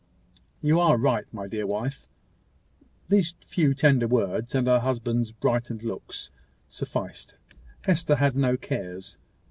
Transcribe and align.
"You 0.63 0.79
are 0.79 0.97
right, 0.97 1.31
my 1.31 1.47
dear 1.47 1.67
wife." 1.67 2.07
These 3.09 3.35
few 3.39 3.75
tender 3.75 4.07
words, 4.07 4.55
and 4.55 4.65
her 4.65 4.79
husband's 4.79 5.31
brightened 5.31 5.83
looks, 5.83 6.31
sufficed 6.67 7.35
Hester 7.83 8.15
had 8.15 8.35
no 8.35 8.57
cares. 8.57 9.19